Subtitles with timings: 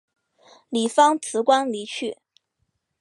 [0.69, 2.17] 李芳辞官离去。